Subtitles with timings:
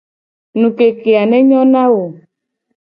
[0.57, 2.03] Ngukeke a ne nyo na wo.